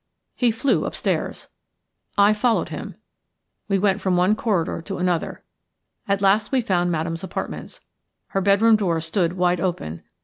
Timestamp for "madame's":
6.91-7.23